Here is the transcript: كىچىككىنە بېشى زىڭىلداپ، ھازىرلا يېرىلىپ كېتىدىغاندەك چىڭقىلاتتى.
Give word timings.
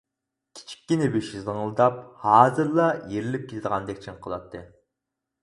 كىچىككىنە 0.59 1.09
بېشى 1.15 1.41
زىڭىلداپ، 1.49 1.99
ھازىرلا 2.23 2.89
يېرىلىپ 3.13 3.45
كېتىدىغاندەك 3.53 4.03
چىڭقىلاتتى. 4.09 4.65